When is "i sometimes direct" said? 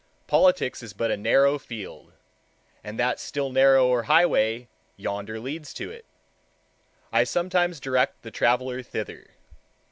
7.13-8.23